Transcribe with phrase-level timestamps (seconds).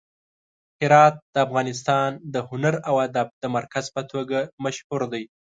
[0.79, 5.23] هرات د افغانستان د هنر او ادب د مرکز په توګه مشهور دی.